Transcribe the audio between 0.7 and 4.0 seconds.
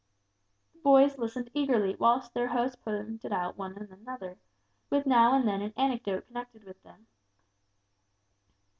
The boys listened eagerly whilst their host pointed out one and